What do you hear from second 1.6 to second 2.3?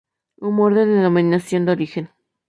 de Origen".